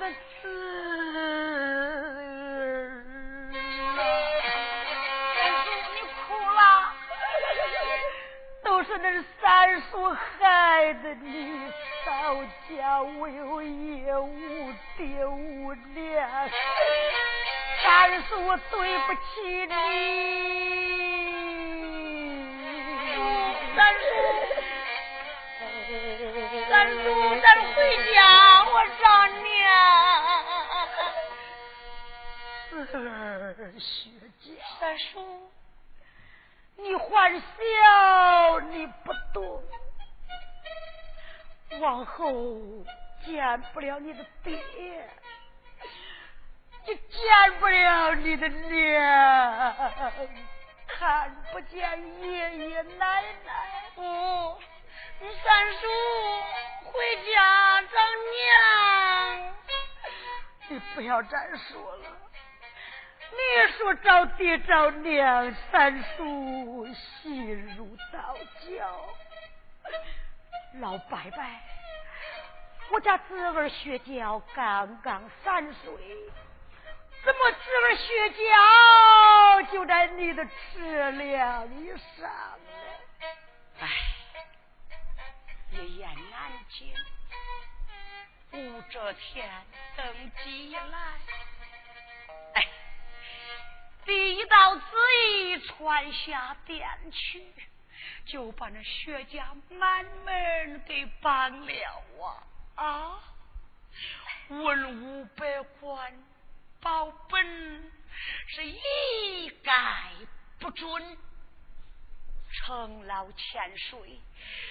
[8.89, 11.71] 是那三叔害的你，
[12.07, 16.49] 到家无有爷无爹无娘，
[17.83, 19.19] 三叔对不起
[19.67, 19.73] 你。
[23.75, 24.01] 三叔，
[26.67, 27.03] 三叔
[27.41, 27.77] 咱回
[28.11, 28.17] 家，
[28.63, 28.73] 我
[29.03, 29.03] 找
[29.37, 29.47] 娘。
[32.71, 34.09] 四儿学
[34.41, 35.13] 家，三叔，
[36.81, 39.63] 你还小，你不懂，
[41.81, 42.31] 往后
[43.25, 45.09] 见不了你的爹，
[46.85, 49.75] 就见不了你的娘，
[50.87, 53.53] 看不见爷爷奶奶。
[53.95, 54.57] 你。
[55.21, 55.81] 三叔
[56.85, 56.93] 回
[57.25, 57.87] 家找
[58.31, 59.53] 娘，
[60.69, 62.28] 你不要再说了。
[63.31, 69.09] 你说找爹找娘，三叔心如刀绞。
[70.75, 71.43] 老伯伯，
[72.91, 75.91] 我家侄儿薛娇刚刚三岁，
[77.23, 81.67] 怎么侄儿薛娇就在你的车梁
[82.17, 82.59] 上了？
[83.79, 83.87] 哎，
[85.71, 86.93] 一言难尽。
[88.51, 89.47] 武则天
[89.95, 91.19] 登基以来，
[94.09, 94.81] 第一道旨
[95.21, 97.45] 意传下殿去，
[98.25, 102.83] 就把那薛家满门给绑了啊！
[102.83, 103.19] 啊，
[104.49, 106.23] 文武百官
[106.81, 107.91] 保本
[108.47, 110.11] 是一概
[110.59, 111.17] 不准，
[112.51, 114.19] 程老千岁，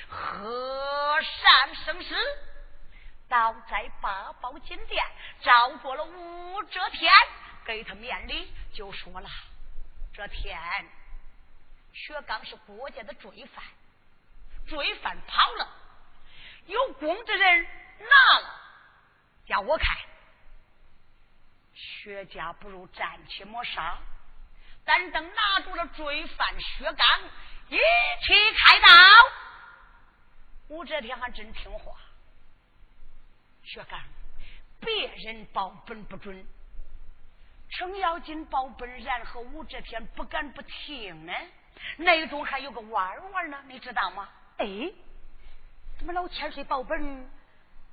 [0.09, 2.17] 和尚生死。
[3.29, 5.05] 倒在八宝金殿
[5.43, 7.13] 招过了武则天，
[7.69, 9.29] 给他面礼，就说了
[10.15, 10.59] ：“这天，
[11.93, 13.63] 薛刚是国家的罪犯，
[14.67, 15.69] 罪犯跑了，
[16.65, 17.67] 有功之人
[17.99, 18.55] 拿了，
[19.49, 19.87] 要我看，
[21.75, 23.99] 薛家不如暂且莫杀，
[24.87, 27.23] 但等拿住了罪犯薛刚，
[27.69, 28.89] 一起开刀。”
[30.69, 32.01] 武则天还真听话。
[33.63, 34.01] 薛刚，
[34.81, 36.47] 别人保本不准，
[37.71, 41.33] 程咬金保本，然后武则天不敢不听呢。
[41.97, 44.29] 内中还有个弯弯呢，你知道吗？
[44.57, 44.93] 哎，
[45.99, 47.31] 怎么老千岁保本，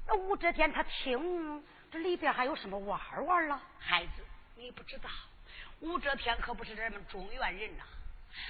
[0.08, 3.62] 那武则天她听，这里边还有什么弯弯了？
[3.80, 4.24] 孩子，
[4.56, 5.10] 你不知道，
[5.82, 7.84] 武则天可不是咱们中原人呐，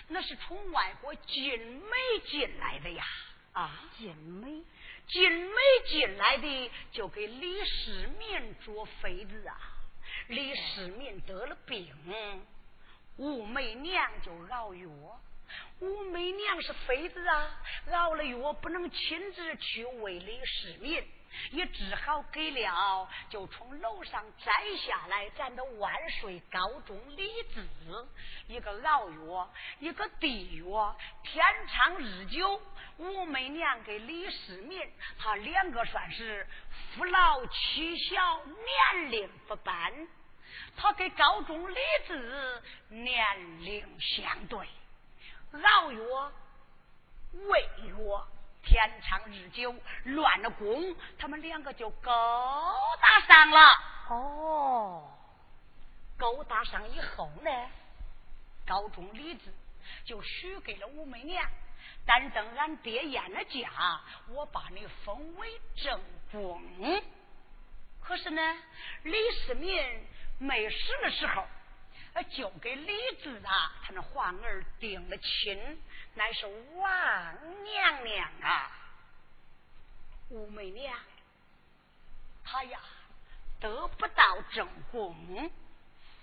[0.07, 3.03] 那是从外国进美进来的呀。
[3.53, 4.63] 啊，进美。
[5.07, 5.55] 进美
[5.85, 9.55] 进来的就给李世民做妃子啊！
[10.27, 11.87] 李世民得了病，
[13.17, 14.89] 武媚娘就熬药。
[15.79, 17.61] 武媚娘是妃子啊，
[17.91, 21.03] 熬了药不能亲自去喂李世民。
[21.51, 27.61] 也只好给了，就从楼上摘下来，咱的万岁高中李治，
[28.47, 32.61] 一个熬药，一个递药，天长日久。
[32.97, 34.81] 武媚娘给李世民，
[35.19, 36.47] 他两个算是
[36.95, 40.07] 父老妻小，年龄不般。
[40.77, 41.75] 他给高中李
[42.07, 44.67] 子年龄相对，
[45.51, 46.31] 熬药，
[47.33, 48.27] 喂药。
[48.67, 52.11] 天长日久，乱了宫，他们两个就勾
[52.99, 53.77] 搭上了。
[54.09, 55.07] 哦，
[56.17, 57.51] 勾搭上以后呢，
[58.65, 59.53] 高中李子
[60.03, 61.47] 就许给了武媚娘。
[62.05, 65.99] 但等俺爹咽了家，我把你封为正
[66.31, 66.61] 宫。
[68.01, 68.57] 可是呢，
[69.03, 69.83] 李世民
[70.37, 71.47] 没死的时候，
[72.29, 72.93] 就给李
[73.23, 75.81] 治啊，他那皇儿定了亲。
[76.13, 76.45] 乃是
[76.75, 78.71] 王娘娘啊，
[80.29, 80.97] 武媚娘，
[82.45, 82.79] 她呀
[83.59, 85.51] 得不到正宫。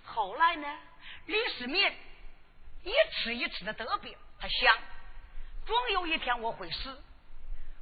[0.05, 0.79] 后来呢，
[1.27, 1.93] 李世民
[2.85, 4.79] 一次一次的得病，他想，
[5.65, 7.03] 总有一天我会死，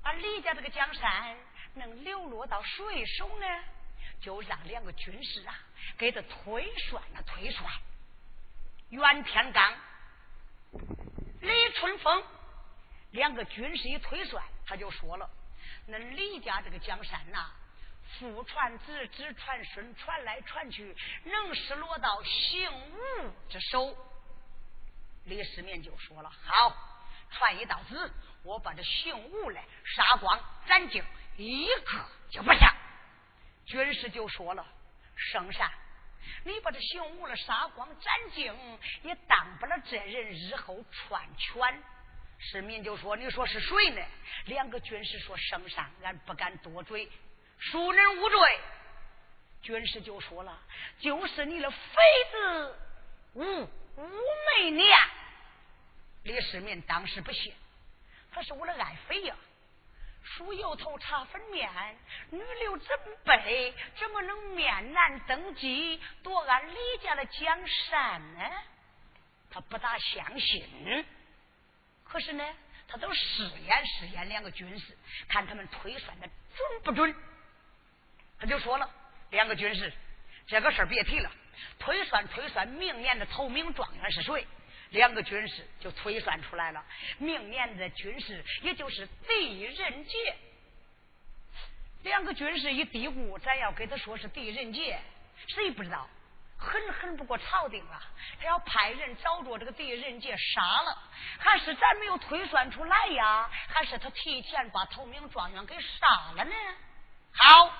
[0.03, 1.37] 而李家这个江山
[1.74, 3.47] 能流落到谁手呢？
[4.20, 5.59] 就让两个军师啊
[5.97, 7.72] 给他推算了推算。
[8.91, 9.74] 袁天罡。
[11.41, 12.22] 李春风
[13.12, 15.28] 两个军师一推算，他就说了
[15.89, 17.51] ：“那李家这个江山呐，
[18.18, 23.97] 父传子，子传孙，传来传去，能是落到姓吴之手。”
[25.24, 26.89] 李世民就说了：“好，
[27.31, 28.11] 传一道旨，
[28.43, 31.03] 我把这姓吴的杀光斩尽，
[31.37, 32.74] 一个就不下。”
[33.66, 34.66] 军师就说了
[35.16, 35.70] ：“圣上。”
[36.45, 38.53] 你把这姓吴的杀光斩尽，
[39.03, 41.83] 也当不了这人日后篡权。
[42.39, 44.03] 市民就说：“你说是谁呢？”
[44.47, 47.11] 两个军师说：“圣上，俺不敢多嘴，
[47.61, 48.61] 恕人无罪。”
[49.62, 50.59] 军师就说了
[51.01, 51.78] ：“就是你的妃
[52.33, 52.78] 子
[53.35, 53.43] 吴
[53.97, 54.11] 吴
[54.57, 54.89] 媚娘。”
[56.23, 57.53] 李世民当时不信，
[58.33, 59.35] 他是我的爱妃呀。
[60.23, 61.68] 梳油头，擦粉面，
[62.31, 68.45] 女流真卑，怎么能面难登基，夺俺李家的江山呢？
[69.51, 71.05] 他不大相信。
[72.05, 72.45] 可是呢，
[72.87, 74.97] 他都试验试验两个军士，
[75.27, 77.14] 看他们推算的准不准。
[78.39, 78.89] 他就说了
[79.33, 79.91] ：“两个军士，
[80.47, 81.31] 这个事儿别提了，
[81.79, 84.47] 推算推算，明年的头名状元是谁？”
[84.91, 86.84] 两个军士就推算出来了，
[87.18, 90.36] 明年的军士也就是狄仁杰。
[92.03, 94.99] 两个军士一嘀咕，咱要给他说是狄仁杰，
[95.49, 96.09] 谁不知道？
[96.57, 98.03] 狠狠不过朝廷了，
[98.38, 100.99] 他要派人找着这个狄仁杰杀了，
[101.38, 103.49] 还是咱没有推算出来呀？
[103.68, 106.55] 还是他提前把头名状元给杀了呢？
[107.32, 107.72] 好，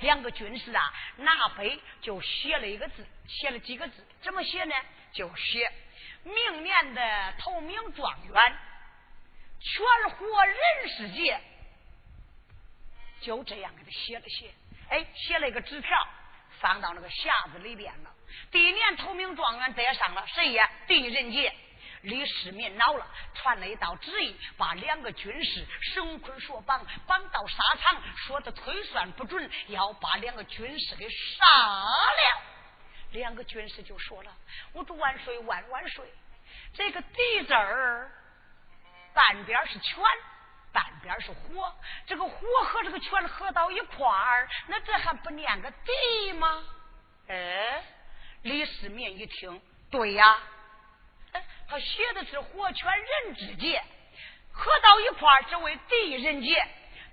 [0.00, 4.74] 两个军士啊，拿笔就写了一个字，写了几个字，怎么写呢？
[5.12, 5.72] 就写
[6.24, 8.58] 明年的头名状元，
[9.60, 10.56] 全活人
[10.96, 11.40] 世界，
[13.20, 14.52] 就这样给他写了写，
[14.90, 15.90] 哎，写了一个纸条，
[16.60, 18.14] 放到那个匣子里边了。
[18.50, 20.70] 第一年头名状元得上了谁呀？
[20.86, 21.54] 狄仁杰。
[22.02, 23.04] 李世民恼了，
[23.34, 32.42] 传了一道旨意，把两个军士绳捆索绑，绑到沙场，说他推算不准，要把两个军士给杀了。
[33.12, 34.36] 两个军士就说了
[34.72, 36.04] ：“我祝万岁万万岁！
[36.74, 38.10] 这个地字儿，
[39.14, 40.02] 半边是泉，
[40.72, 41.74] 半边是火，
[42.06, 46.64] 这个火和这个泉合到一块儿，那这还不念个地吗？”
[47.28, 47.82] 哎。
[48.42, 50.38] 李世民一听，对呀，
[51.68, 53.82] 他写的是火泉人之节，
[54.52, 56.64] 合到一块儿只为地人杰，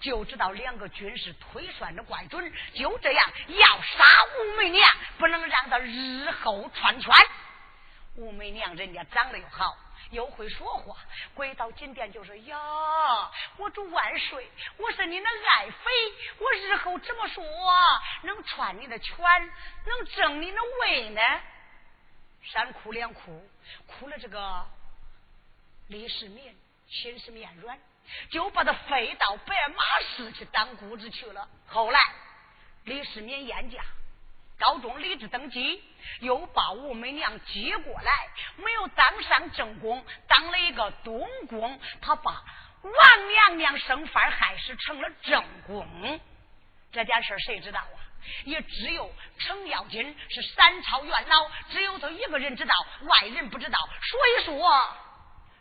[0.06, 2.54] 就知道两个军士推算的怪准。
[2.76, 4.04] 就这样，要杀
[4.38, 4.88] 武媚娘，
[5.18, 7.12] 不能让她日后篡权。
[8.18, 9.76] 武媚娘人家长得又好，
[10.12, 10.96] 又会说话，
[11.34, 12.56] 跪到金殿就说：“呀，
[13.58, 14.48] 我主万岁，
[14.78, 15.92] 我是你的爱妃，
[16.38, 17.44] 我日后怎么说
[18.22, 19.18] 能篡你的权，
[19.86, 21.22] 能争你的位呢？”
[22.54, 23.50] 三哭两哭，
[23.88, 24.64] 哭了这个
[25.88, 26.56] 李世民
[26.88, 27.76] 心是面软，
[28.30, 29.84] 就把他飞到白马
[30.16, 31.48] 寺去当姑子去了。
[31.68, 32.00] 后来
[32.84, 33.80] 李世民厌驾。
[34.58, 35.84] 高中李治登基，
[36.22, 38.12] 又把武媚娘接过来，
[38.56, 41.78] 没有当上正宫，当了一个东宫。
[42.02, 42.32] 他把
[42.82, 46.22] 王娘娘生犯害死，成了正宫。
[46.94, 48.00] 这件事谁知道啊？
[48.46, 53.78] 也只有程咬金是三朝元老，只有他一个人知道，外人不知道。
[54.10, 54.98] 所以说。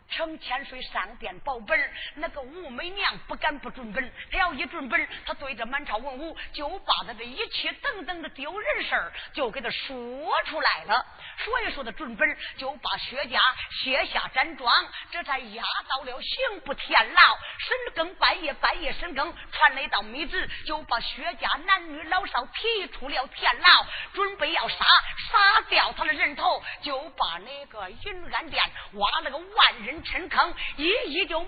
[0.09, 11.05] 程千岁上殿保本，那个武媚娘不敢不准本，他要一准本，他对着满朝文武就把他的一切等等的丢人事儿就给他说出来了。
[11.39, 13.39] 所以说的准本，就把薛家
[13.71, 14.71] 卸下战庄，
[15.11, 17.37] 这才押到了刑部天牢。
[17.59, 24.85] 深更半夜，半夜深更传了一道密旨，就把薛家男女老少提出了天牢，准备要杀，
[25.31, 29.94] 杀掉他的人头，就把那个云安殿挖了个万人。
[30.03, 31.47] 深坑一一就埋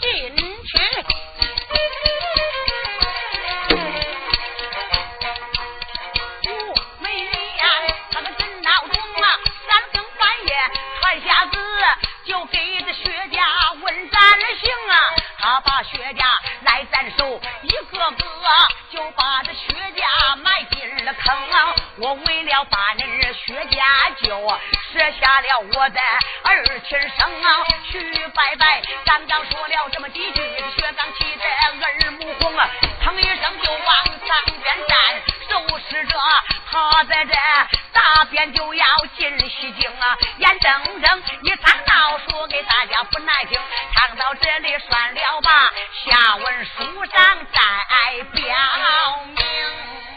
[0.00, 0.78] 进去，
[6.48, 7.30] 武媚娘
[8.12, 9.26] 他个真闹钟啊，
[9.66, 10.54] 三更半夜
[11.00, 11.58] 传下子，
[12.24, 14.20] 就给这薛家问斩
[14.60, 14.94] 刑啊，
[15.40, 16.24] 他把薛家
[16.62, 18.24] 来斩首，一个个
[18.90, 23.82] 就把这薛家埋进了坑啊，我为了把你薛家
[24.22, 24.60] 救。
[24.92, 26.00] 舍下了我的
[26.42, 28.82] 儿亲生啊，去拜拜。
[29.04, 30.42] 刚刚说了这么几句，
[30.76, 32.68] 薛刚气得耳目红啊，
[33.02, 36.18] 腾一声就往上边站，收拾着
[36.70, 37.32] 他在这
[37.92, 38.84] 大便就要
[39.16, 43.60] 进西京啊，眼睁睁一场闹说给大家不耐听，
[43.94, 45.72] 唱到这里算了了吧，
[46.04, 48.44] 下文书上再表
[49.26, 50.09] 明。